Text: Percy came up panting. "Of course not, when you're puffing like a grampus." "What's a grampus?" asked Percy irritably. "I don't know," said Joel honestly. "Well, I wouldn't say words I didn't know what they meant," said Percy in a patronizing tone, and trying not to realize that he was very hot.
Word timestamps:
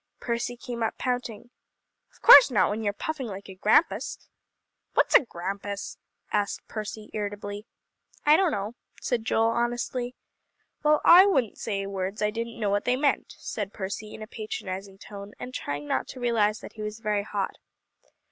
Percy 0.19 0.57
came 0.57 0.81
up 0.81 0.97
panting. 0.97 1.51
"Of 2.11 2.23
course 2.23 2.49
not, 2.49 2.71
when 2.71 2.81
you're 2.81 2.91
puffing 2.91 3.27
like 3.27 3.47
a 3.47 3.53
grampus." 3.53 4.17
"What's 4.95 5.13
a 5.13 5.23
grampus?" 5.23 5.99
asked 6.31 6.67
Percy 6.67 7.11
irritably. 7.13 7.67
"I 8.25 8.35
don't 8.35 8.49
know," 8.51 8.73
said 8.99 9.23
Joel 9.23 9.49
honestly. 9.49 10.15
"Well, 10.81 11.01
I 11.05 11.27
wouldn't 11.27 11.59
say 11.59 11.85
words 11.85 12.19
I 12.23 12.31
didn't 12.31 12.59
know 12.59 12.71
what 12.71 12.85
they 12.85 12.95
meant," 12.95 13.35
said 13.37 13.73
Percy 13.73 14.15
in 14.15 14.23
a 14.23 14.27
patronizing 14.27 14.97
tone, 14.97 15.33
and 15.39 15.53
trying 15.53 15.87
not 15.87 16.07
to 16.07 16.19
realize 16.19 16.61
that 16.61 16.73
he 16.73 16.81
was 16.81 16.99
very 16.99 17.21
hot. 17.21 17.59